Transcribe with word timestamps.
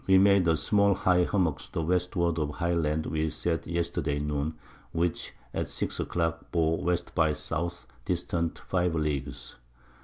_We 0.07 0.17
made 0.17 0.47
a 0.47 0.57
small 0.57 0.95
high 0.95 1.25
Hummock 1.25 1.59
to 1.59 1.71
the 1.73 1.83
Westward 1.83 2.39
of 2.39 2.47
the 2.47 2.53
high 2.55 2.73
Land 2.73 3.05
we 3.05 3.29
set 3.29 3.67
yesterday 3.67 4.17
Noon, 4.17 4.55
which, 4.93 5.35
at 5.53 5.69
6 5.69 5.99
a 5.99 6.05
Clock 6.05 6.51
bore 6.51 6.79
W. 6.79 6.97
by 7.13 7.29
S. 7.29 7.51
distant 8.03 8.57
5 8.57 8.95
Leagues. 8.95 9.57